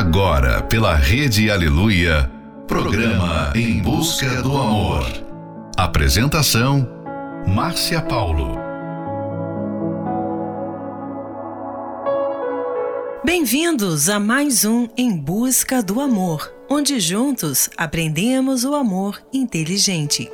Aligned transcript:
Agora, 0.00 0.62
pela 0.62 0.94
Rede 0.94 1.50
Aleluia, 1.50 2.32
programa 2.66 3.52
Em 3.54 3.82
Busca 3.82 4.40
do 4.40 4.56
Amor. 4.56 5.04
Apresentação: 5.76 6.88
Márcia 7.46 8.00
Paulo. 8.00 8.56
Bem-vindos 13.22 14.08
a 14.08 14.18
mais 14.18 14.64
um 14.64 14.88
Em 14.96 15.14
Busca 15.14 15.82
do 15.82 16.00
Amor, 16.00 16.50
onde 16.70 16.98
juntos 16.98 17.68
aprendemos 17.76 18.64
o 18.64 18.74
amor 18.74 19.20
inteligente. 19.30 20.30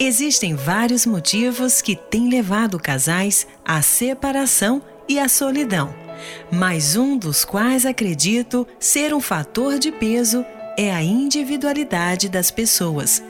Existem 0.00 0.54
vários 0.54 1.04
motivos 1.04 1.82
que 1.82 1.94
têm 1.94 2.30
levado 2.30 2.78
casais 2.78 3.46
à 3.62 3.82
separação 3.82 4.80
e 5.06 5.18
à 5.18 5.28
solidão 5.28 6.01
mas 6.50 6.96
um 6.96 7.16
dos 7.16 7.44
quais 7.44 7.86
acredito 7.86 8.66
ser 8.78 9.14
um 9.14 9.20
fator 9.20 9.78
de 9.78 9.90
peso 9.92 10.44
é 10.76 10.92
a 10.92 11.02
individualidade 11.02 12.28
das 12.28 12.50
pessoas, 12.50 13.22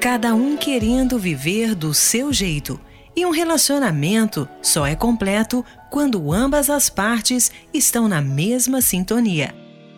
cada 0.00 0.34
um 0.34 0.56
querendo 0.56 1.18
viver 1.18 1.74
do 1.74 1.92
seu 1.92 2.32
jeito. 2.32 2.80
E 3.14 3.24
um 3.24 3.30
relacionamento 3.30 4.46
só 4.60 4.86
é 4.86 4.94
completo 4.94 5.64
quando 5.90 6.32
ambas 6.32 6.68
as 6.68 6.90
partes 6.90 7.50
estão 7.72 8.08
na 8.08 8.20
mesma 8.20 8.82
sintonia. 8.82 9.54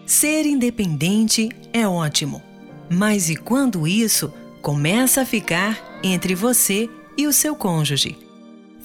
Ser 0.07 0.47
independente 0.47 1.49
é 1.73 1.87
ótimo, 1.87 2.41
mas 2.89 3.29
e 3.29 3.37
quando 3.37 3.87
isso 3.89 4.33
começa 4.63 5.23
a 5.23 5.27
ficar 5.27 6.01
entre 6.03 6.35
você 6.35 6.89
e 7.17 7.27
o 7.27 7.33
seu 7.33 7.57
cônjuge? 7.57 8.28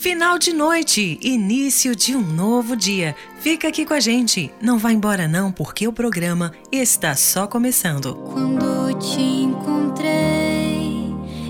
Final 0.03 0.37
de 0.37 0.51
noite, 0.51 1.17
início 1.21 1.95
de 1.95 2.13
um 2.13 2.19
novo 2.19 2.75
dia. 2.75 3.15
Fica 3.39 3.69
aqui 3.69 3.85
com 3.85 3.93
a 3.93 4.01
gente. 4.01 4.51
Não 4.61 4.77
vá 4.77 4.91
embora 4.91 5.29
não, 5.29 5.49
porque 5.49 5.87
o 5.87 5.93
programa 5.93 6.51
está 6.69 7.15
só 7.15 7.47
começando. 7.47 8.13
Quando 8.13 8.99
te 8.99 9.21
encontrei, 9.21 11.07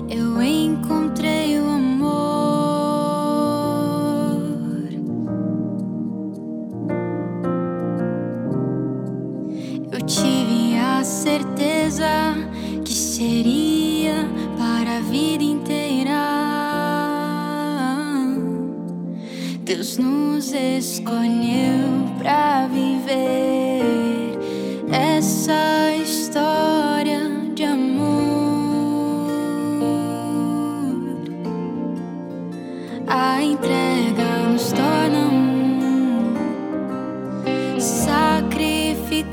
eu 0.08 0.40
encontrei 0.40 1.58
o 1.58 1.66
amor. 1.68 2.14
Eu 9.90 10.00
tive 10.06 10.78
a 10.78 11.02
certeza 11.02 12.06
que 12.84 12.94
seria 12.94 14.14
para 14.56 14.98
a 14.98 15.00
vida 15.00 15.42
inteira. 15.42 15.93
Deus 19.64 19.96
nos 19.96 20.52
escolheu 20.52 21.88
para 22.18 22.66
viver 22.66 24.38
essa 24.92 25.96
história 25.96 27.30
de 27.54 27.64
amor. 27.64 28.04
A 33.06 33.42
entrega 33.42 34.48
nos 34.52 34.70
torna 34.70 35.28
um 35.32 36.34
sacrificar 37.80 39.24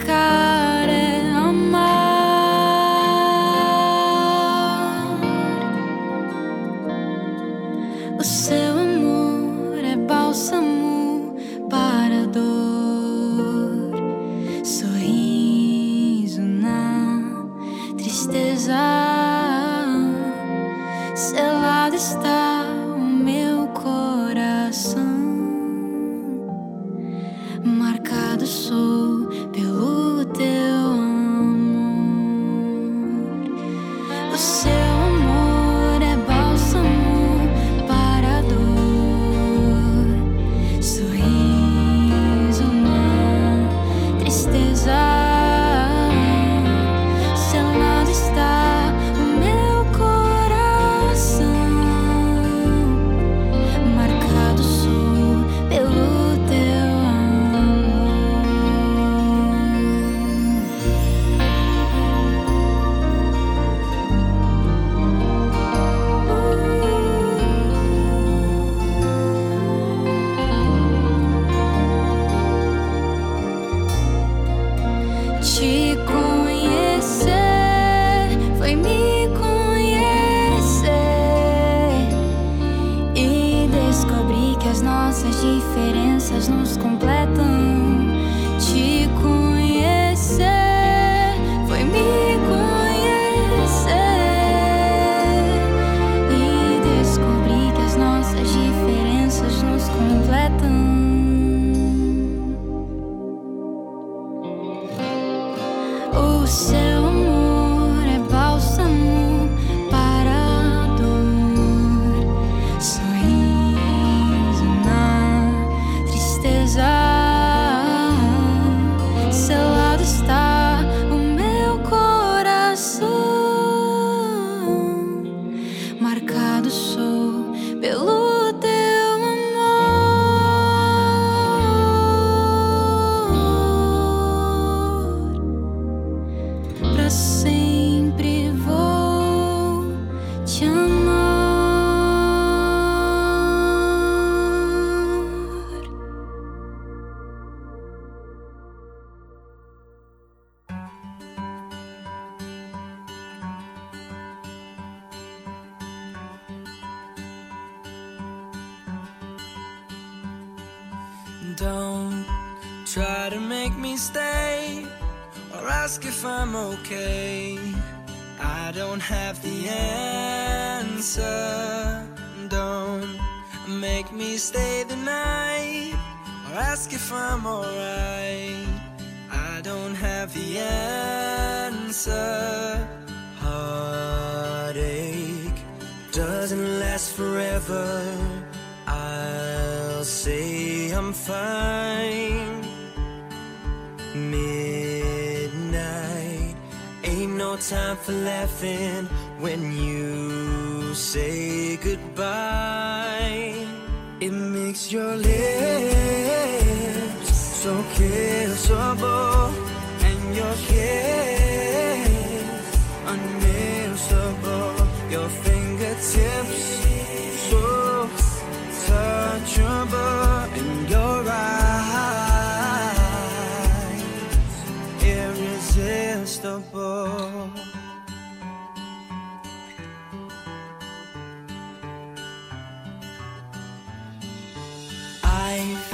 life. 235.51 235.93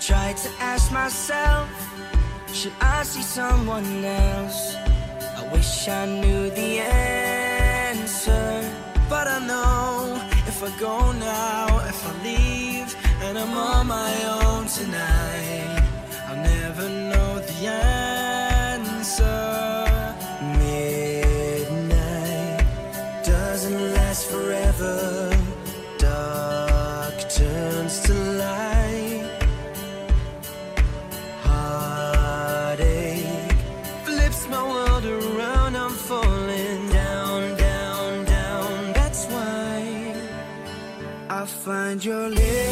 Try 0.00 0.32
to 0.44 0.48
ask 0.72 0.92
myself 0.92 1.68
Should 2.52 2.76
I 2.80 3.02
see 3.04 3.22
someone 3.22 4.04
else? 4.04 4.60
I 5.40 5.42
wish 5.52 5.88
I 5.88 6.04
knew 6.20 6.42
the 6.50 6.70
answer 6.80 8.48
But 9.12 9.26
I 9.36 9.38
know 9.50 10.20
If 10.50 10.58
I 10.68 10.70
go 10.78 11.12
now, 11.12 11.66
if 11.92 12.00
I 12.10 12.12
leave 12.28 12.90
And 13.24 13.34
I'm 13.42 13.54
on 13.72 13.86
my 13.86 14.12
own 14.38 14.62
tonight 14.78 15.76
I'll 16.28 16.42
never 16.54 16.86
know 17.10 17.30
the 17.50 17.58
answer. 17.66 19.10
Midnight 20.58 21.84
Doesn't 23.24 23.80
last 23.96 24.22
forever. 24.32 25.19
find 41.90 42.04
your 42.04 42.28
lips 42.28 42.69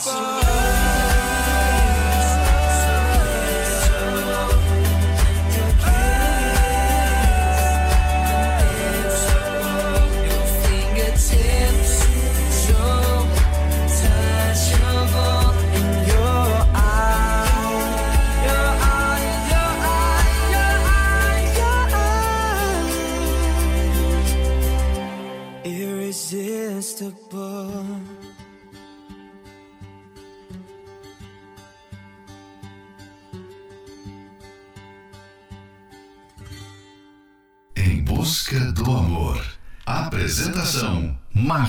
far. 0.00 0.49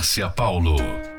Márcia 0.02 0.34
Paulo. 0.34 1.11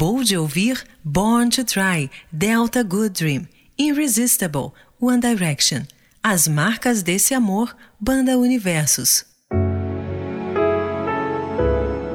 Acabou 0.00 0.24
de 0.24 0.34
ouvir 0.34 0.82
Born 1.04 1.50
to 1.50 1.62
Try, 1.62 2.10
Delta 2.32 2.82
Good 2.82 3.22
Dream, 3.22 3.46
Irresistible, 3.78 4.72
One 4.98 5.20
Direction. 5.20 5.82
As 6.22 6.48
marcas 6.48 7.02
desse 7.02 7.34
amor, 7.34 7.76
Banda 8.00 8.38
Universos. 8.38 9.26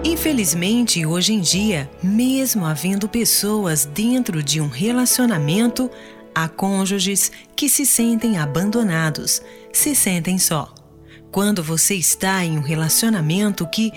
Infelizmente, 0.03 1.05
hoje 1.05 1.33
em 1.33 1.41
dia, 1.41 1.87
mesmo 2.01 2.65
havendo 2.65 3.07
pessoas 3.07 3.85
dentro 3.85 4.41
de 4.41 4.59
um 4.59 4.67
relacionamento, 4.67 5.87
há 6.33 6.47
cônjuges 6.47 7.31
que 7.55 7.69
se 7.69 7.85
sentem 7.85 8.39
abandonados, 8.39 9.43
se 9.71 9.93
sentem 9.93 10.39
só. 10.39 10.73
Quando 11.31 11.61
você 11.61 11.93
está 11.93 12.43
em 12.43 12.57
um 12.57 12.61
relacionamento 12.61 13.67
que 13.67 13.91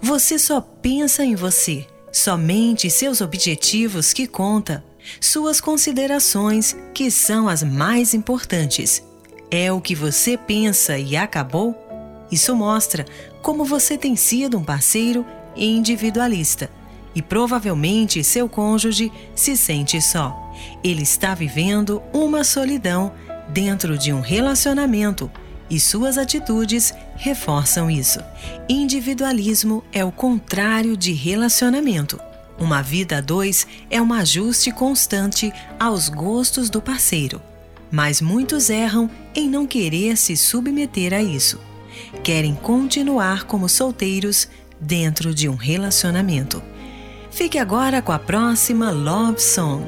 você 0.00 0.38
só 0.38 0.60
pensa 0.60 1.24
em 1.24 1.34
você, 1.34 1.88
somente 2.12 2.90
seus 2.90 3.22
objetivos 3.22 4.12
que 4.12 4.26
conta, 4.26 4.84
suas 5.20 5.60
considerações 5.60 6.76
que 6.94 7.10
são 7.10 7.48
as 7.48 7.62
mais 7.62 8.12
importantes. 8.12 9.02
É 9.50 9.72
o 9.72 9.80
que 9.80 9.94
você 9.94 10.36
pensa 10.36 10.98
e 10.98 11.16
acabou? 11.16 11.74
Isso 12.30 12.54
mostra 12.54 13.04
como 13.40 13.64
você 13.64 13.98
tem 13.98 14.14
sido 14.14 14.58
um 14.58 14.64
parceiro 14.64 15.26
individualista 15.56 16.70
e 17.14 17.20
provavelmente 17.20 18.22
seu 18.24 18.48
cônjuge 18.48 19.12
se 19.34 19.56
sente 19.56 20.00
só. 20.00 20.38
Ele 20.82 21.02
está 21.02 21.34
vivendo 21.34 22.02
uma 22.12 22.44
solidão 22.44 23.12
dentro 23.48 23.98
de 23.98 24.12
um 24.12 24.20
relacionamento 24.20 25.30
e 25.72 25.80
suas 25.80 26.18
atitudes 26.18 26.92
reforçam 27.16 27.90
isso. 27.90 28.20
Individualismo 28.68 29.82
é 29.90 30.04
o 30.04 30.12
contrário 30.12 30.98
de 30.98 31.14
relacionamento. 31.14 32.20
Uma 32.58 32.82
vida 32.82 33.16
a 33.16 33.20
dois 33.22 33.66
é 33.90 34.00
um 34.00 34.12
ajuste 34.12 34.70
constante 34.70 35.50
aos 35.80 36.10
gostos 36.10 36.68
do 36.68 36.82
parceiro, 36.82 37.40
mas 37.90 38.20
muitos 38.20 38.68
erram 38.68 39.08
em 39.34 39.48
não 39.48 39.66
querer 39.66 40.18
se 40.18 40.36
submeter 40.36 41.14
a 41.14 41.22
isso. 41.22 41.58
Querem 42.22 42.54
continuar 42.54 43.44
como 43.44 43.66
solteiros 43.66 44.48
dentro 44.78 45.34
de 45.34 45.48
um 45.48 45.54
relacionamento. 45.54 46.62
Fique 47.30 47.56
agora 47.58 48.02
com 48.02 48.12
a 48.12 48.18
próxima 48.18 48.90
Love 48.90 49.40
Song, 49.40 49.86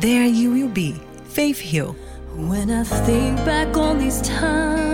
There 0.00 0.28
You 0.28 0.52
Will 0.52 0.68
Be, 0.68 0.94
Faith 1.28 1.60
Hill. 1.60 1.96
When 2.36 2.70
I 2.70 2.84
think 2.84 3.44
back 3.44 3.76
on 3.76 3.98
these 3.98 4.22
times 4.22 4.93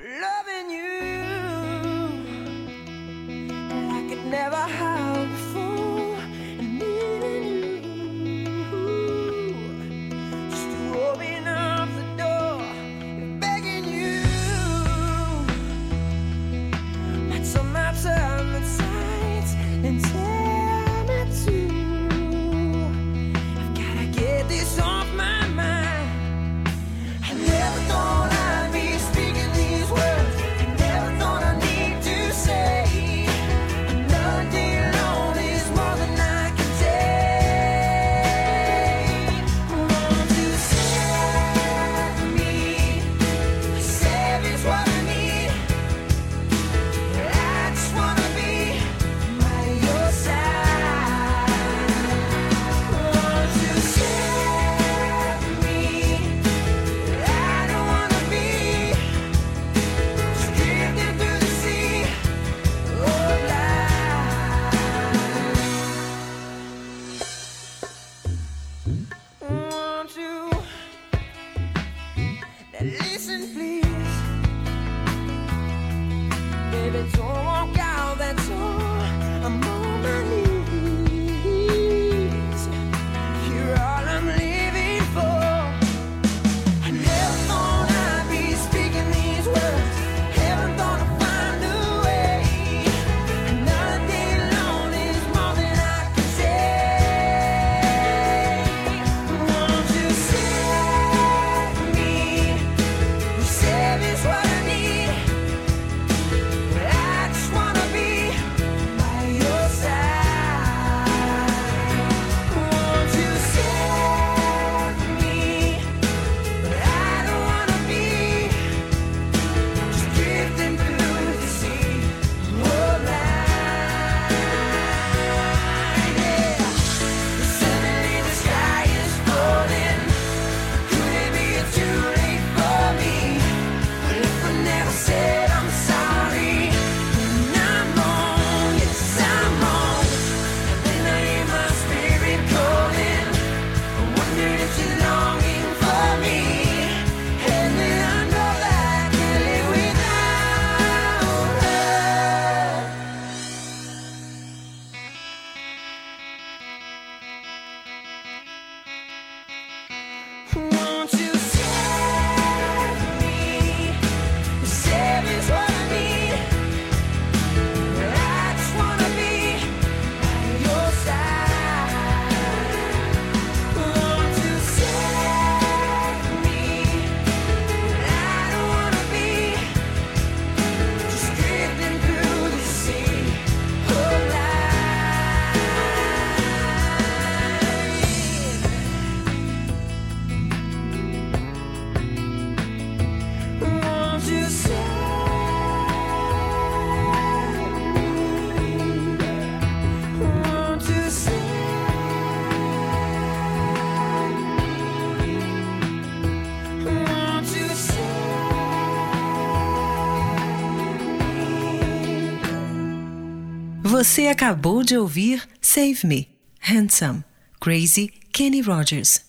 Você 213.83 214.27
acabou 214.27 214.83
de 214.83 214.95
ouvir 214.95 215.41
Save 215.59 216.05
Me, 216.05 216.29
Handsome, 216.61 217.23
Crazy, 217.59 218.13
Kenny 218.31 218.61
Rogers. 218.61 219.21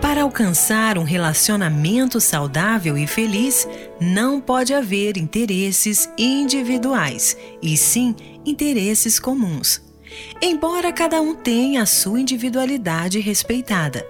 Para 0.00 0.22
alcançar 0.22 0.98
um 0.98 1.04
relacionamento 1.04 2.20
saudável 2.20 2.98
e 2.98 3.06
feliz, 3.06 3.68
não 4.00 4.40
pode 4.40 4.74
haver 4.74 5.16
interesses 5.16 6.10
individuais, 6.18 7.36
e 7.62 7.76
sim 7.76 8.16
interesses 8.44 9.20
comuns. 9.20 9.80
Embora 10.42 10.92
cada 10.92 11.22
um 11.22 11.32
tenha 11.32 11.82
a 11.82 11.86
sua 11.86 12.20
individualidade 12.20 13.20
respeitada. 13.20 14.04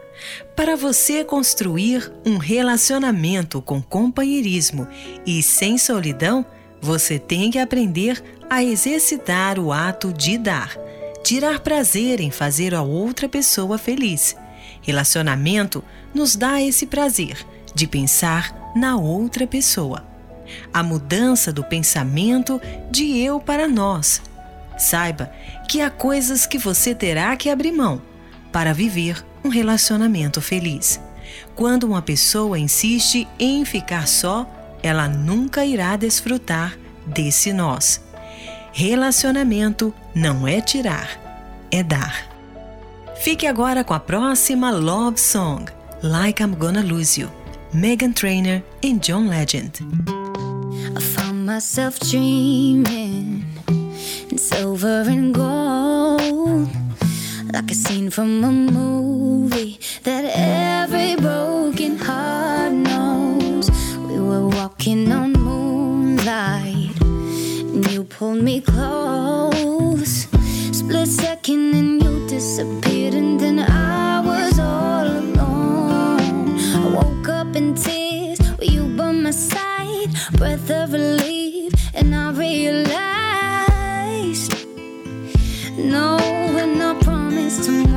Para 0.54 0.76
você 0.76 1.24
construir 1.24 2.12
um 2.24 2.37
relacionamento 2.37 3.62
com 3.62 3.80
companheirismo 3.80 4.87
e 5.26 5.42
sem 5.42 5.78
solidão, 5.78 6.44
você 6.80 7.18
tem 7.18 7.50
que 7.50 7.59
aprender 7.59 8.22
a 8.48 8.62
exercitar 8.62 9.59
o 9.59 9.72
ato 9.72 10.12
de 10.12 10.37
dar, 10.37 10.76
tirar 11.22 11.61
prazer 11.61 12.20
em 12.20 12.30
fazer 12.30 12.74
a 12.74 12.83
outra 12.83 13.28
pessoa 13.28 13.78
feliz. 13.78 14.37
Relacionamento 14.83 15.85
nos 16.14 16.37
dá 16.37 16.61
esse 16.61 16.87
prazer 16.87 17.46
de 17.74 17.87
pensar 17.87 18.72
na 18.74 18.96
outra 18.96 19.46
pessoa. 19.46 20.04
A 20.72 20.83
mudança 20.83 21.52
do 21.52 21.62
pensamento 21.62 22.61
de 22.90 23.18
eu 23.18 23.38
para 23.38 23.68
nós. 23.68 24.20
Saiba 24.76 25.30
que 25.68 25.80
há 25.80 25.90
coisas 25.90 26.46
que 26.46 26.59
você 26.59 26.94
terá 26.94 27.37
que 27.37 27.50
abrir 27.50 27.72
mão 27.72 28.10
para 28.52 28.72
viver 28.74 29.24
um 29.44 29.48
relacionamento 29.48 30.40
feliz. 30.40 31.00
Quando 31.54 31.84
uma 31.84 32.02
pessoa 32.02 32.58
insiste 32.58 33.26
em 33.38 33.64
ficar 33.64 34.06
só, 34.06 34.48
ela 34.82 35.08
nunca 35.08 35.64
irá 35.64 35.96
desfrutar 35.96 36.76
desse 37.06 37.52
nós. 37.52 38.00
Relacionamento 38.72 39.92
não 40.14 40.46
é 40.46 40.60
tirar, 40.60 41.08
é 41.70 41.82
dar. 41.82 42.30
Fique 43.20 43.46
agora 43.46 43.84
com 43.84 43.92
a 43.92 44.00
próxima 44.00 44.70
love 44.70 45.20
song, 45.20 45.66
Like 46.02 46.42
I'm 46.42 46.54
Gonna 46.54 46.82
Lose 46.82 47.20
You, 47.20 47.30
Megan 47.72 48.12
Trainor 48.12 48.62
e 48.82 48.94
John 48.94 49.28
Legend. 49.28 49.72
I 50.96 51.00
found 51.00 51.44
myself 51.44 51.98
dreaming 52.00 53.44
in 54.30 54.38
silver 54.38 55.04
and 55.08 55.32
gold, 55.32 56.70
like 57.52 57.70
a 57.70 57.74
scene 57.74 58.10
from 58.10 58.44
a 58.44 58.52
movie 58.52 59.80
that 60.04 60.24
every 60.34 61.16
broken 61.16 61.96
heart 61.96 62.72
knows. 62.72 63.70
We 63.96 64.20
were 64.20 64.46
walking 64.48 65.10
on 65.10 65.32
moonlight, 65.32 67.00
and 67.00 67.90
you 67.90 68.04
pulled 68.04 68.42
me 68.42 68.60
close. 68.60 70.28
Split 70.70 71.08
second, 71.08 71.74
and 71.74 72.02
you 72.02 72.28
disappeared, 72.28 73.14
and 73.14 73.40
then 73.40 73.58
I 73.58 74.20
was 74.20 74.58
all 74.58 75.06
alone. 75.06 76.58
I 76.58 76.86
woke 76.94 77.28
up 77.28 77.56
in 77.56 77.74
tears 77.74 78.38
with 78.58 78.70
you 78.70 78.84
by 78.96 79.10
my 79.10 79.32
side, 79.32 80.10
breath 80.34 80.70
of 80.70 80.92
relief, 80.92 81.72
and 81.94 82.14
I 82.14 82.30
realized 82.30 83.00
no, 85.76 86.16
we're 86.54 86.66
not 86.66 87.02
to 87.58 87.72
me. 87.72 87.89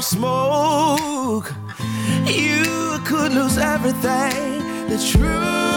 Of 0.00 0.04
smoke. 0.04 1.52
You 2.24 2.98
could 3.04 3.32
lose 3.32 3.58
everything. 3.58 4.88
The 4.88 4.98
truth 5.12 5.69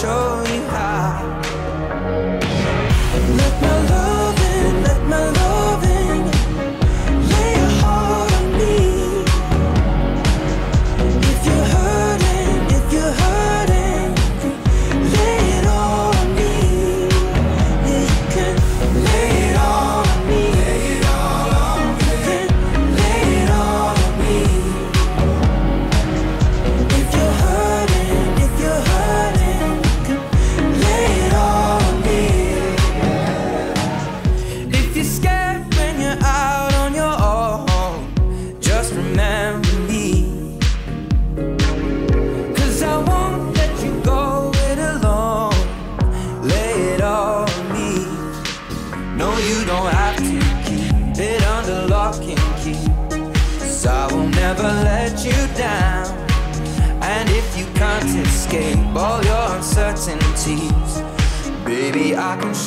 show. 0.00 0.29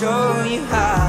show 0.03 0.43
you 0.43 0.65
how. 0.65 1.02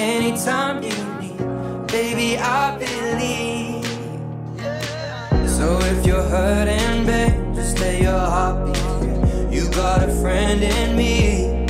anytime 0.00 0.82
you 0.82 0.96
need. 1.20 1.86
Baby, 1.86 2.38
I 2.38 2.76
believe. 2.78 3.84
So 5.48 5.78
if 5.82 6.06
you're 6.06 6.22
hurting, 6.22 7.04
babe, 7.04 7.54
just 7.54 7.78
let 7.80 8.00
your 8.00 8.18
heart 8.18 8.66
be 8.66 8.78
free. 8.80 9.56
You 9.56 9.70
got 9.70 10.08
a 10.08 10.12
friend 10.22 10.62
in 10.62 10.96
me. 10.96 11.66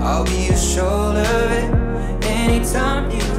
I'll 0.00 0.24
be 0.24 0.46
your 0.46 0.56
shoulder, 0.56 1.22
babe, 1.48 2.24
anytime 2.24 3.10
you 3.10 3.31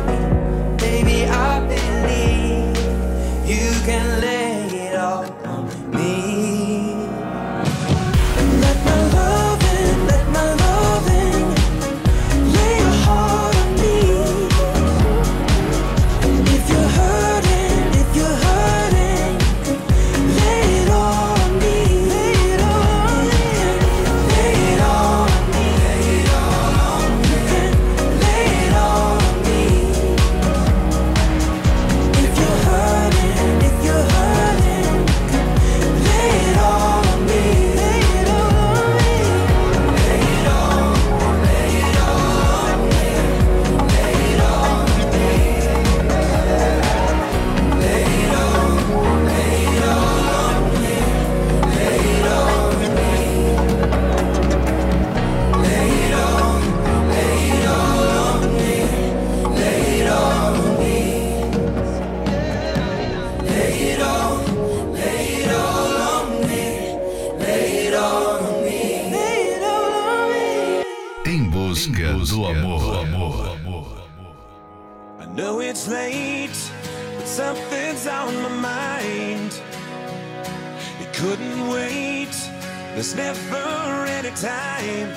It's 83.16 83.20
never 83.20 84.06
any 84.08 84.32
time. 84.32 85.12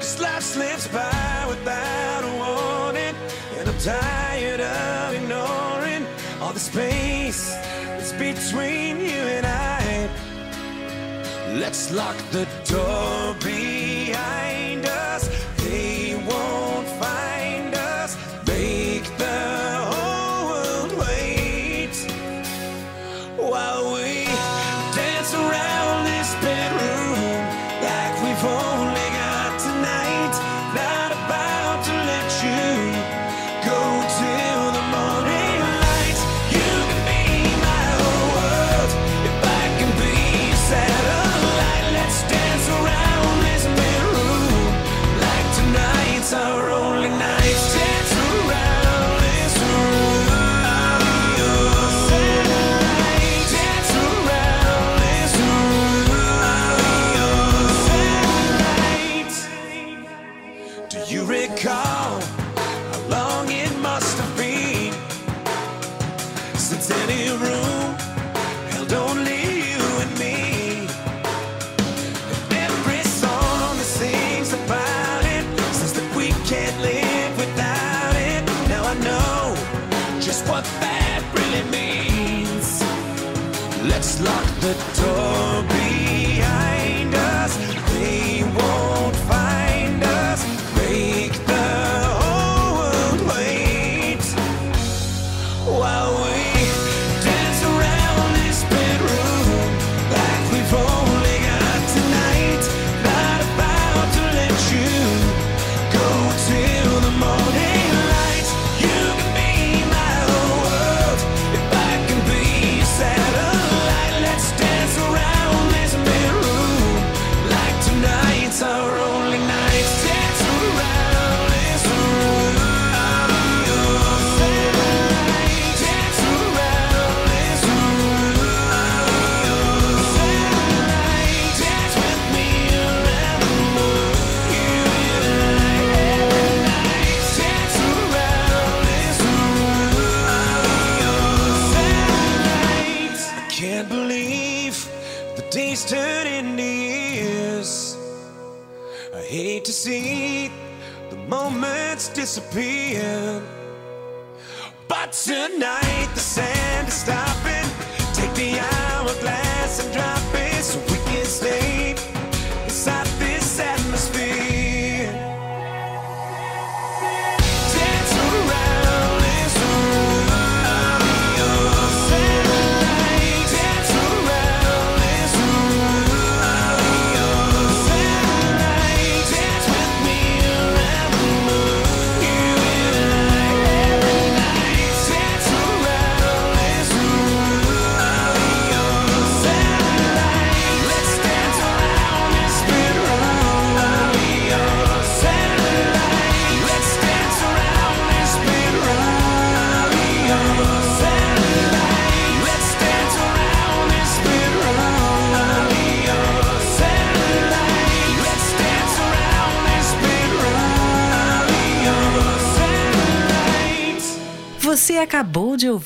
Cause 0.00 0.20
life 0.20 0.42
slips 0.42 0.88
by 0.88 1.46
without 1.48 2.24
a 2.24 2.32
warning. 2.42 3.14
And 3.58 3.68
I'm 3.68 3.78
tired 3.78 4.60
of 4.60 5.14
ignoring 5.14 6.04
all 6.40 6.52
the 6.52 6.58
space 6.58 7.54
that's 7.86 8.10
between 8.10 8.98
you 8.98 9.22
and 9.36 9.46
I. 9.46 10.10
Let's 11.60 11.92
lock 11.92 12.16
the 12.32 12.48
door 12.64 13.36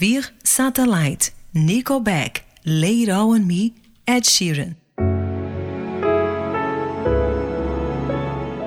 ouvir 0.02 0.34
Satellite, 0.42 1.32
Nickelback, 1.54 2.42
Lay 2.66 3.02
It 3.02 3.10
All 3.12 3.30
On 3.30 3.38
Me, 3.38 3.72
Ed 4.04 4.28
Sheeran. 4.28 4.74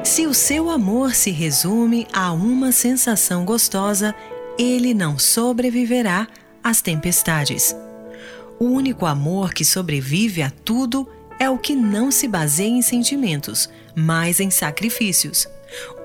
Se 0.01 0.25
o 0.25 0.33
seu 0.33 0.69
amor 0.69 1.13
se 1.13 1.31
resume 1.31 2.07
a 2.13 2.31
uma 2.31 2.71
sensação 2.71 3.43
gostosa, 3.43 4.15
ele 4.57 4.93
não 4.93 5.19
sobreviverá 5.19 6.25
às 6.63 6.81
tempestades. 6.81 7.75
O 8.57 8.67
único 8.67 9.05
amor 9.05 9.53
que 9.53 9.65
sobrevive 9.65 10.41
a 10.41 10.49
tudo 10.49 11.05
é 11.37 11.49
o 11.49 11.57
que 11.57 11.75
não 11.75 12.11
se 12.11 12.29
baseia 12.29 12.69
em 12.69 12.81
sentimentos, 12.81 13.69
mas 13.93 14.39
em 14.39 14.49
sacrifícios. 14.49 15.45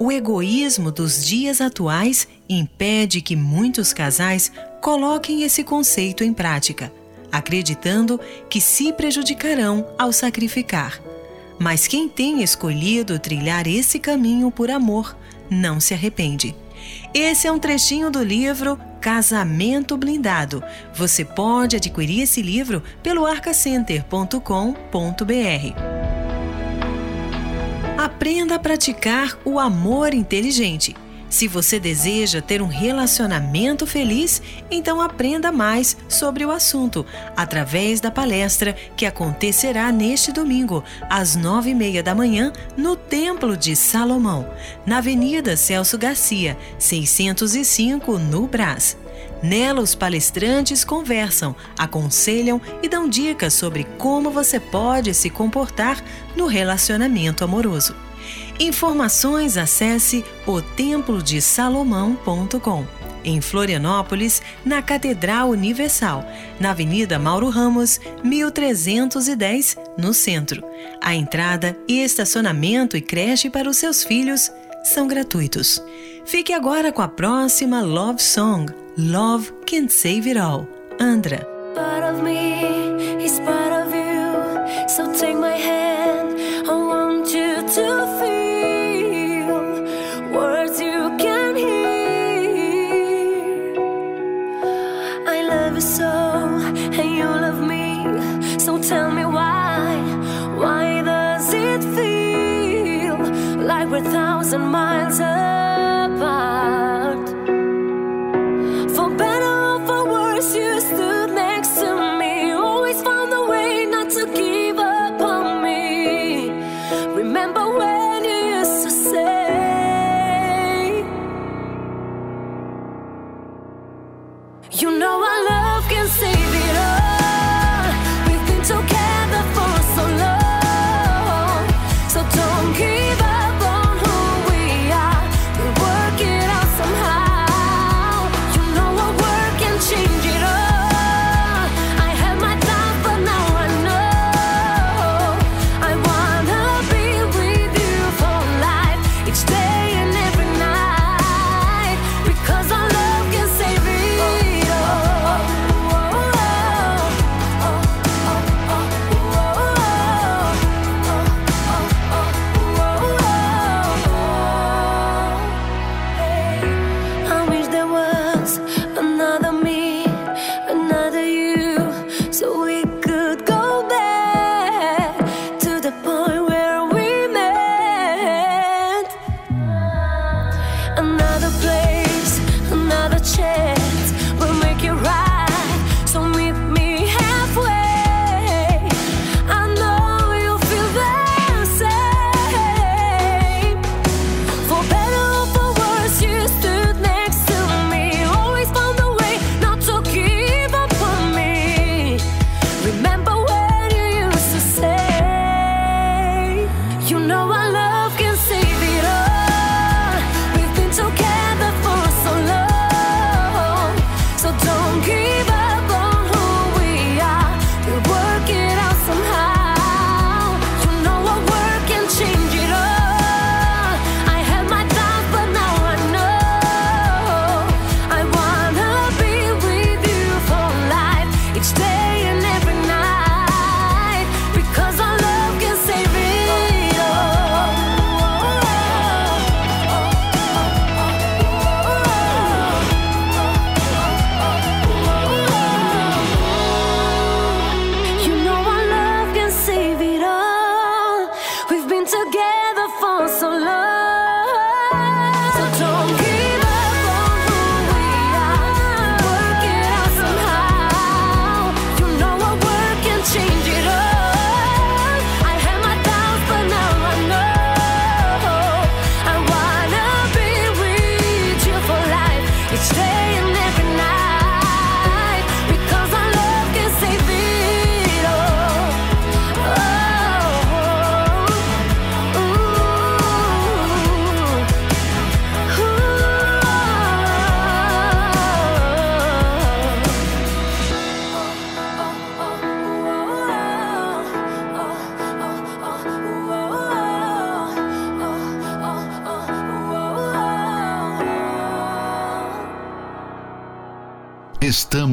O 0.01 0.11
egoísmo 0.11 0.91
dos 0.91 1.25
dias 1.25 1.61
atuais 1.61 2.27
impede 2.49 3.21
que 3.21 3.37
muitos 3.37 3.93
casais 3.93 4.51
coloquem 4.81 5.43
esse 5.43 5.63
conceito 5.63 6.25
em 6.25 6.33
prática, 6.33 6.93
acreditando 7.31 8.19
que 8.49 8.61
se 8.61 8.93
prejudicarão 8.93 9.87
ao 9.99 10.13
sacrificar. 10.13 11.01
Mas 11.59 11.87
quem 11.87 12.09
tem 12.09 12.43
escolhido 12.43 13.19
trilhar 13.19 13.67
esse 13.67 13.99
caminho 13.99 14.51
por 14.51 14.71
amor 14.71 15.17
não 15.51 15.79
se 15.79 15.93
arrepende. 15.93 16.55
Esse 17.13 17.47
é 17.47 17.53
um 17.53 17.59
trechinho 17.59 18.11
do 18.11 18.23
livro 18.23 18.81
Casamento 19.01 19.97
Blindado. 19.97 20.63
Você 20.95 21.25
pode 21.25 21.77
adquirir 21.77 22.23
esse 22.23 22.41
livro 22.41 22.83
pelo 23.03 23.27
arcacenter.com.br. 23.27 24.41
Aprenda 27.99 28.55
a 28.55 28.59
praticar 28.59 29.39
o 29.45 29.59
amor 29.59 30.15
inteligente. 30.15 30.95
Se 31.31 31.47
você 31.47 31.79
deseja 31.79 32.43
ter 32.43 32.61
um 32.61 32.67
relacionamento 32.67 33.87
feliz, 33.87 34.43
então 34.69 35.01
aprenda 35.01 35.53
mais 35.53 35.97
sobre 36.09 36.45
o 36.45 36.51
assunto 36.51 37.07
através 37.37 38.01
da 38.01 38.11
palestra 38.11 38.75
que 38.97 39.07
acontecerá 39.07 39.93
neste 39.93 40.33
domingo, 40.33 40.83
às 41.09 41.37
nove 41.37 41.71
e 41.71 41.75
meia 41.75 42.03
da 42.03 42.17
manhã, 42.17 42.53
no 42.77 42.97
Templo 42.97 43.57
de 43.57 43.77
Salomão, 43.77 44.51
na 44.85 44.99
Avenida 44.99 45.57
Celso 45.57 45.97
Garcia, 45.97 46.59
605, 46.81 48.19
no 48.19 48.49
Brás. 48.49 48.97
Nela, 49.41 49.81
os 49.81 49.95
palestrantes 49.95 50.85
conversam, 50.85 51.55
aconselham 51.79 52.61
e 52.83 52.89
dão 52.89 53.09
dicas 53.09 53.55
sobre 53.55 53.85
como 53.97 54.31
você 54.31 54.59
pode 54.59 55.15
se 55.15 55.31
comportar 55.31 56.03
no 56.37 56.47
relacionamento 56.47 57.45
amoroso. 57.45 58.10
Informações 58.61 59.57
acesse 59.57 60.25
otemplodesalomão.com. 60.47 62.87
Em 63.25 63.41
Florianópolis, 63.41 64.41
na 64.65 64.81
Catedral 64.83 65.49
Universal, 65.49 66.25
na 66.59 66.71
Avenida 66.71 67.19
Mauro 67.19 67.49
Ramos, 67.49 68.01
1310, 68.23 69.79
no 69.97 70.13
centro. 70.13 70.63
A 71.03 71.15
entrada 71.15 71.75
e 71.89 72.03
estacionamento 72.03 72.99
e 72.99 73.01
creche 73.01 73.49
para 73.49 73.67
os 73.69 73.79
seus 73.79 74.05
filhos 74.05 74.53
são 74.85 75.09
gratuitos. 75.09 75.83
Fique 76.27 76.53
agora 76.53 76.93
com 76.93 77.01
a 77.01 77.09
próxima 77.09 77.81
Love 77.81 78.23
Song, 78.23 78.71
Love 78.97 79.53
Can 79.67 79.89
Save 79.89 80.29
It 80.29 80.39
All, 80.39 80.69
Andra. 81.01 81.49
Thousand 104.51 104.69
miles 104.73 105.21
apart? 105.21 106.50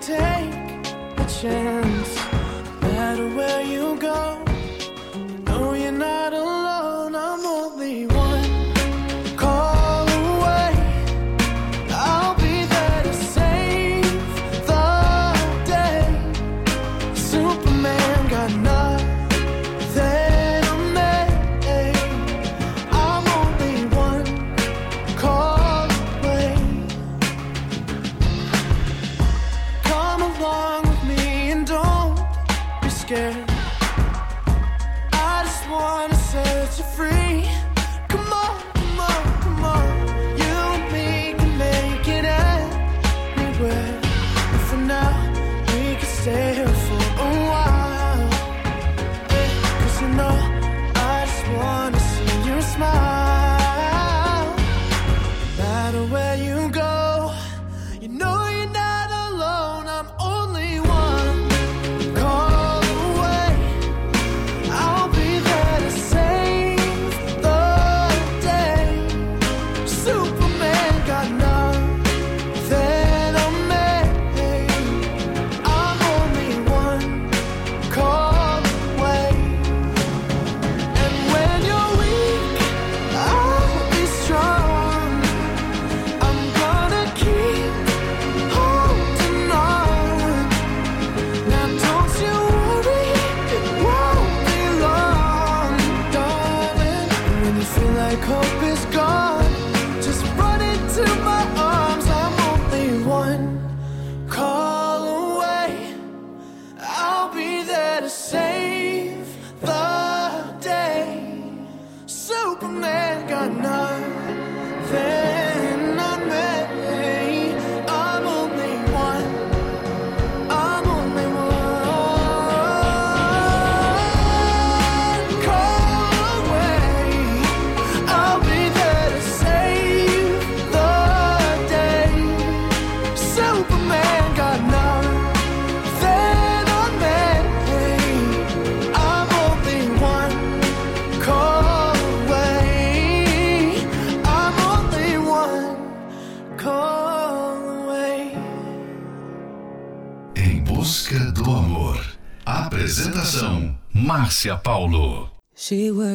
take 0.00 0.54
a 1.18 1.26
chance, 1.28 2.16
no 2.80 2.88
matter 2.92 3.28
where 3.36 3.62
you 3.62 3.96
go. 3.96 4.49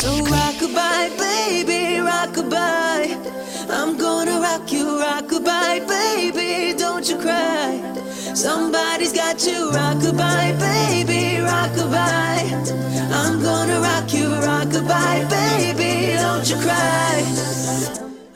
So 0.00 0.08
rockabye, 0.24 1.10
baby, 1.18 2.00
rockabye. 2.00 3.12
I'm 3.68 3.98
gonna 3.98 4.40
rock 4.40 4.72
you, 4.72 4.86
rockabye, 4.86 5.86
baby. 5.86 6.72
Don't 6.78 7.06
you 7.06 7.18
cry. 7.18 7.76
Somebody's 8.34 9.12
got 9.12 9.44
you, 9.46 9.70
rockabye, 9.70 10.58
baby, 10.58 11.42
rockabye. 11.44 13.12
I'm 13.12 13.42
gonna 13.42 13.80
rock 13.80 14.14
you, 14.14 14.28
rockabye, 14.48 15.28
baby. 15.28 16.14
Don't 16.16 16.48
you 16.48 16.56
cry. 16.56 17.22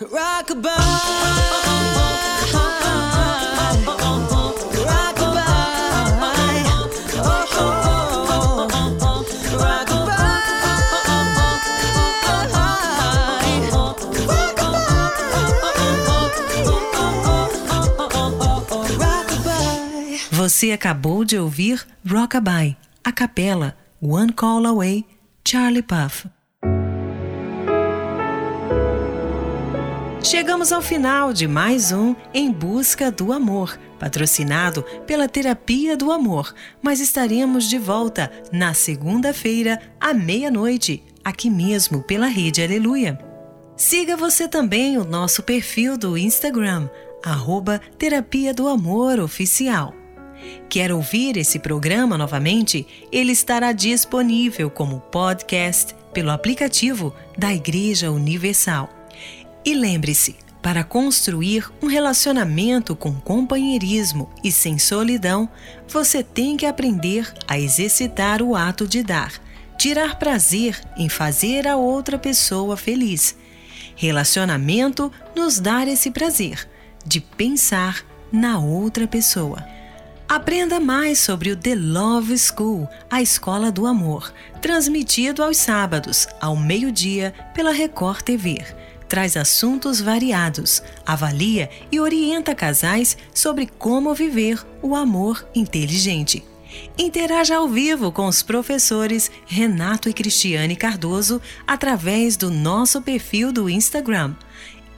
Rockabye. 0.01 2.14
Você 20.65 20.73
acabou 20.73 21.27
de 21.27 21.37
ouvir 21.37 21.87
Rockabye, 22.11 22.75
a 23.05 23.13
capela 23.13 23.77
One 24.01 24.33
Call 24.33 24.65
Away, 24.65 25.05
Charlie 25.47 25.83
Puff. 25.83 26.27
Chegamos 30.23 30.73
ao 30.73 30.81
final 30.81 31.35
de 31.35 31.47
mais 31.47 31.93
um 31.93 32.17
Em 32.33 32.51
Busca 32.51 33.11
do 33.11 33.31
Amor, 33.31 33.79
patrocinado 34.01 34.83
pela 35.07 35.29
Terapia 35.29 35.99
do 35.99 36.11
Amor, 36.11 36.55
mas 36.81 36.99
estaremos 36.99 37.69
de 37.69 37.77
volta 37.77 38.33
na 38.51 38.73
segunda-feira, 38.73 39.79
à 40.01 40.15
meia-noite, 40.15 41.05
aqui 41.23 41.51
mesmo 41.51 42.03
pela 42.03 42.27
Rede 42.27 42.63
Aleluia. 42.63 43.19
Siga 43.77 44.17
você 44.17 44.49
também 44.49 44.97
o 44.97 45.05
nosso 45.05 45.43
perfil 45.43 45.99
do 45.99 46.17
Instagram, 46.17 46.89
arroba 47.23 47.83
Terapia 47.99 48.55
do 48.55 48.67
Amor 48.67 49.21
Oficial. 49.21 49.95
Quer 50.69 50.93
ouvir 50.93 51.37
esse 51.37 51.59
programa 51.59 52.19
novamente? 52.19 52.87
Ele 53.13 53.33
estará 53.33 53.73
disponível 53.73 54.71
como 54.71 55.01
podcast 55.01 55.95
pelo 56.13 56.31
aplicativo 56.31 57.15
da 57.37 57.53
Igreja 57.53 58.11
Universal. 58.11 58.89
E 59.65 59.75
lembre-se, 59.75 60.37
para 60.65 60.83
construir 60.83 61.71
um 61.83 61.87
relacionamento 61.87 62.97
com 62.97 63.13
companheirismo 63.15 64.31
e 64.43 64.51
sem 64.51 64.79
solidão, 64.79 65.47
você 65.87 66.23
tem 66.23 66.57
que 66.57 66.65
aprender 66.65 67.31
a 67.47 67.59
exercitar 67.59 68.41
o 68.41 68.57
ato 68.57 68.89
de 68.89 69.03
dar, 69.03 69.33
tirar 69.79 70.19
prazer 70.19 70.81
em 70.97 71.09
fazer 71.09 71.69
a 71.69 71.77
outra 71.77 72.19
pessoa 72.19 72.79
feliz. 72.79 73.37
Relacionamento 73.95 75.13
nos 75.37 75.61
dá 75.61 75.85
esse 75.85 76.11
prazer 76.11 76.67
de 77.07 77.21
pensar 77.21 78.03
na 78.33 78.59
outra 78.59 79.07
pessoa. 79.07 79.63
Aprenda 80.29 80.81
mais 80.81 81.19
sobre 81.19 81.51
o 81.51 81.57
The 81.57 81.75
Love 81.75 82.37
School, 82.39 82.89
a 83.11 83.21
Escola 83.21 83.71
do 83.71 83.87
Amor, 83.87 84.33
transmitido 84.61 85.43
aos 85.43 85.59
sábados, 85.59 86.27
ao 86.41 86.57
meio-dia, 86.57 87.35
pela 87.55 87.71
Record 87.71 88.23
TV. 88.23 88.65
Traz 89.07 89.37
assuntos 89.37 90.01
variados, 90.01 90.83
avalia 91.05 91.69
e 91.93 92.01
orienta 92.01 92.55
casais 92.55 93.19
sobre 93.35 93.67
como 93.67 94.15
viver 94.15 94.65
o 94.81 94.97
amor 94.97 95.47
inteligente. 95.55 96.43
Interaja 96.99 97.57
ao 97.57 97.69
vivo 97.69 98.11
com 98.11 98.27
os 98.27 98.43
professores 98.43 99.31
Renato 99.47 100.09
e 100.09 100.13
Cristiane 100.15 100.75
Cardoso 100.75 101.41
através 101.67 102.37
do 102.37 102.51
nosso 102.51 103.03
perfil 103.03 103.53
do 103.53 103.69
Instagram, 103.69 104.35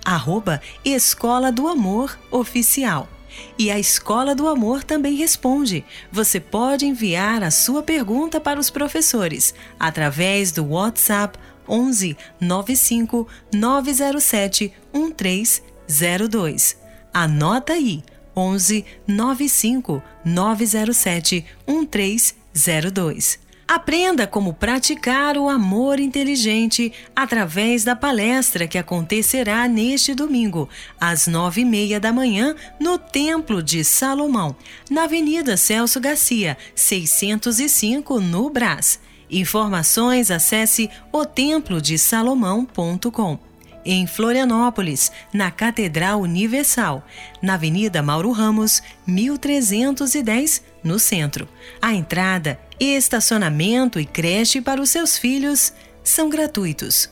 arroba 0.05 0.63
Escola 0.85 1.51
do 1.51 1.67
Amor 1.67 2.17
Oficial. 2.31 3.16
E 3.59 3.71
a 3.71 3.79
Escola 3.79 4.35
do 4.35 4.49
Amor 4.49 4.85
também 4.85 5.17
responde. 5.17 5.85
Você 6.11 6.39
pode 6.41 6.87
enviar 6.87 7.43
a 7.43 7.51
sua 7.51 7.83
pergunta 7.83 8.41
para 8.41 8.61
os 8.61 8.71
professores 8.71 9.55
através 9.79 10.53
do 10.53 10.65
WhatsApp 10.67 11.39
11 11.69 12.17
95 12.41 13.27
907 13.53 14.73
1302. 14.93 16.77
Anota 17.13 17.73
aí 17.73 18.03
11 18.37 18.85
95 19.07 20.03
907 20.25 21.47
1302. 21.67 23.46
Aprenda 23.69 24.29
como 24.29 24.55
praticar 24.55 25.37
o 25.37 25.49
amor 25.49 25.99
inteligente 25.99 26.93
através 27.17 27.83
da 27.83 27.97
palestra 27.97 28.69
que 28.69 28.79
acontecerá 28.79 29.67
neste 29.67 30.15
domingo, 30.15 30.69
às 31.01 31.27
nove 31.27 31.63
e 31.63 31.65
meia 31.65 31.99
da 31.99 32.13
manhã, 32.13 32.55
no 32.79 32.97
Templo 32.97 33.61
de 33.61 33.83
Salomão, 33.83 34.55
na 34.89 35.03
Avenida 35.03 35.57
Celso 35.57 35.99
Garcia, 35.99 36.57
605, 36.77 38.21
no 38.21 38.49
Brás. 38.51 39.01
Informações 39.29 40.31
acesse 40.31 40.89
otemplodesalomão.com. 41.11 43.46
Em 43.89 44.05
Florianópolis, 44.05 45.13
na 45.33 45.49
Catedral 45.49 46.21
Universal, 46.21 47.05
na 47.41 47.55
Avenida 47.55 48.03
Mauro 48.03 48.33
Ramos, 48.33 48.83
1310, 49.07 50.61
no 50.83 50.99
centro. 50.99 51.49
A 51.81 51.95
entrada, 51.95 52.59
estacionamento 52.81 54.01
e 54.01 54.05
creche 54.05 54.61
para 54.61 54.83
os 54.83 54.91
seus 54.91 55.17
filhos 55.17 55.73
são 56.03 56.29
gratuitos. 56.29 57.09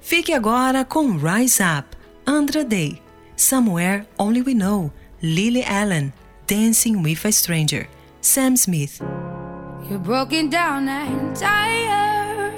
Fique 0.00 0.32
agora 0.32 0.84
com 0.84 1.16
Rise 1.16 1.60
Up, 1.60 1.96
Andra 2.24 2.62
Day, 2.62 3.02
Somewhere 3.36 4.06
Only 4.16 4.42
We 4.42 4.54
Know, 4.54 4.92
Lily 5.20 5.64
Allen, 5.64 6.12
Dancing 6.46 7.02
with 7.02 7.26
a 7.26 7.32
Stranger, 7.32 7.88
Sam 8.20 8.56
Smith. 8.56 9.00
You're 9.90 9.98
broken 9.98 10.48
down 10.48 10.88
and 10.88 11.34
tired 11.34 12.54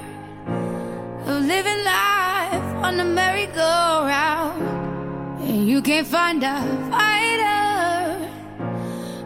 of 1.26 1.46
living 1.46 1.84
life 1.84 2.15
on 2.86 3.00
a 3.00 3.04
merry-go-round, 3.04 4.62
and 5.40 5.66
you 5.66 5.82
can't 5.82 6.06
find 6.06 6.40
a 6.44 6.62
fighter, 6.88 8.30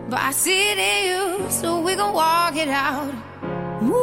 but 0.08 0.18
I 0.18 0.30
see 0.32 0.70
it 0.70 0.78
in 0.78 0.98
you, 1.10 1.50
so 1.50 1.78
we 1.82 1.94
gon' 1.94 2.14
walk 2.14 2.56
it 2.56 2.70
out. 2.70 3.12
Move 3.82 4.00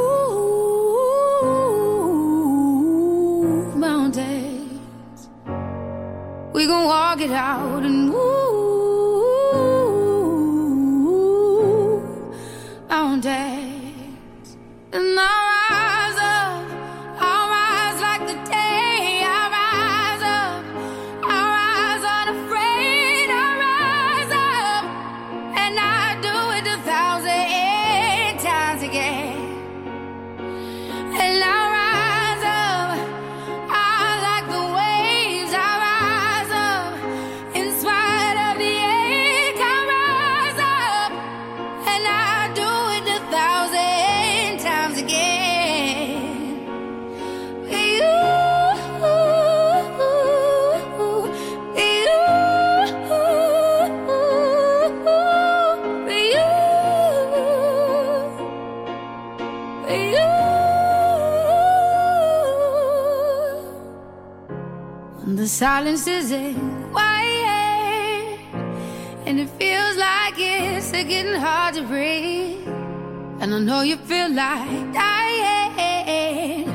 mountains, 3.76 5.28
we 6.54 6.68
gon' 6.68 6.86
walk 6.86 7.20
it 7.20 7.32
out 7.32 7.82
and 7.84 8.10
move 8.10 8.28
mountains, 12.88 14.56
and 14.94 15.20
I. 15.20 15.47
Silence 65.58 66.06
is 66.06 66.30
it 66.30 66.56
quiet, 66.92 68.38
and 69.26 69.40
it 69.40 69.50
feels 69.58 69.98
like 69.98 70.36
it's 70.38 70.92
getting 70.92 71.34
hard 71.34 71.74
to 71.74 71.82
breathe. 71.82 72.68
And 73.40 73.56
I 73.56 73.58
know 73.58 73.82
you 73.82 73.98
feel 73.98 74.30
like 74.30 74.94
dying, 74.94 76.70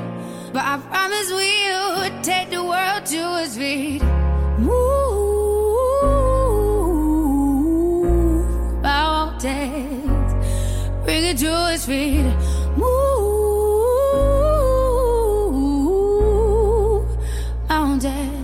but 0.52 0.64
I 0.64 0.78
promise 0.90 1.30
we'll 1.30 2.22
take 2.22 2.50
the 2.50 2.64
world 2.64 3.06
to 3.06 3.42
its 3.44 3.56
feet. 3.56 4.02
Move, 4.58 4.74
I 8.84 9.06
won't 9.12 9.40
dance. 9.40 10.32
Bring 11.04 11.22
it 11.22 11.38
to 11.38 11.70
its 11.72 11.86
feet. 11.86 12.34
Move, 12.76 13.06
I 17.70 17.78
won't 17.78 18.02
dance. 18.02 18.41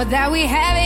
for 0.00 0.06
that 0.06 0.32
we 0.32 0.46
have 0.46 0.79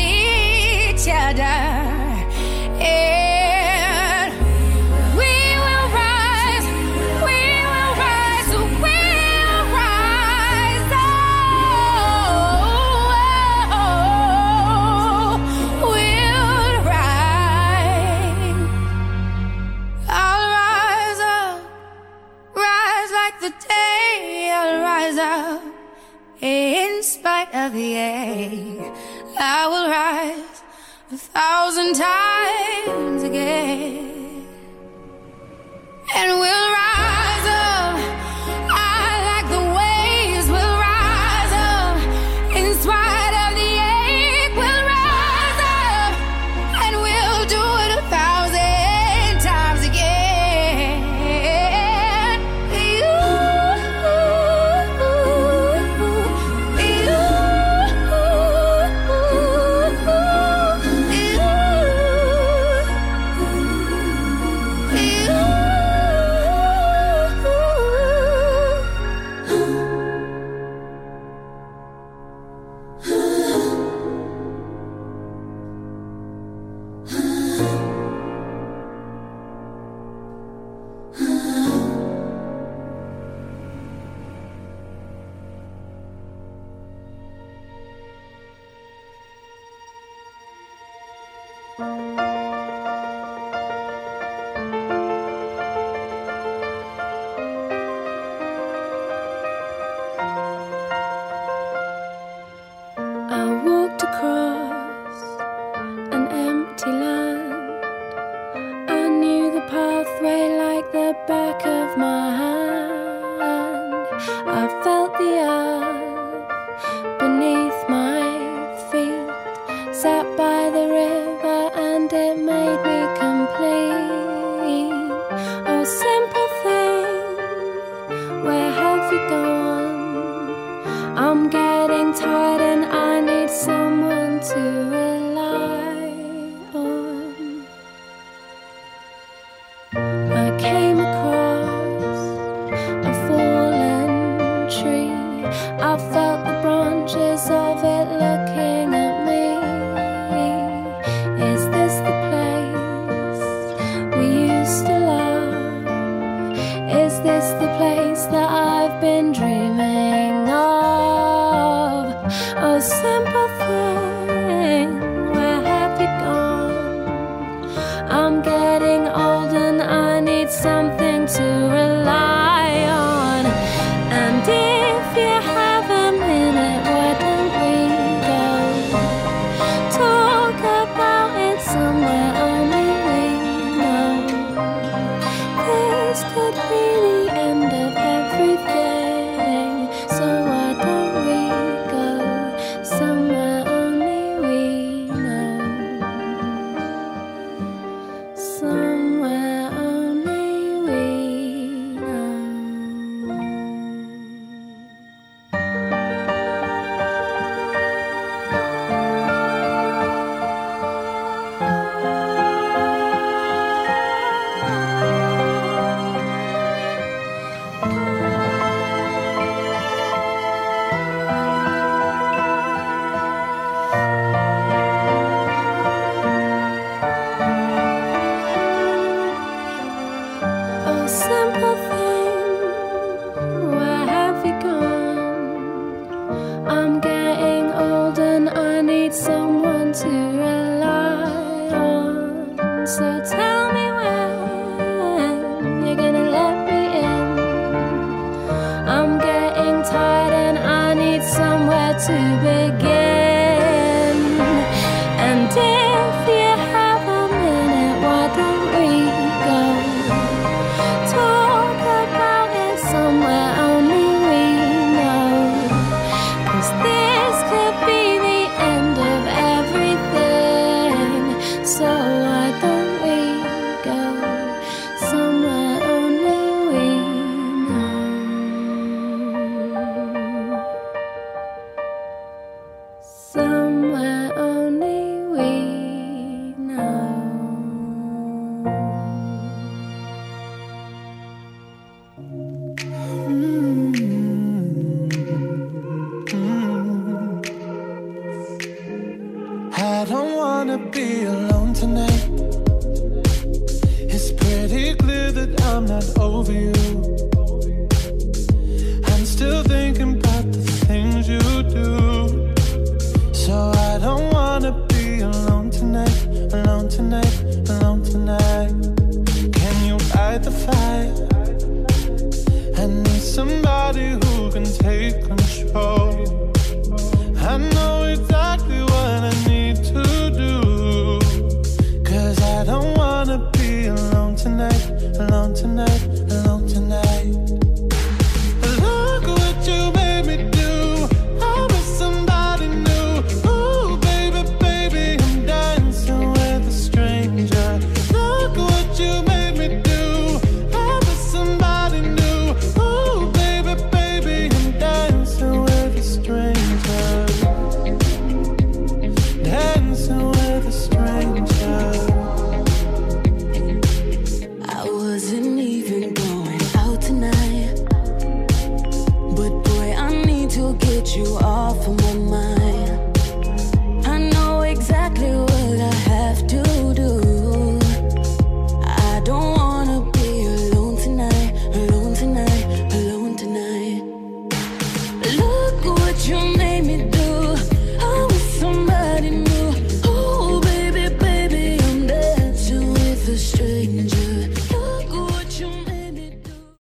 thousand 31.75 31.95
times. 31.95 32.34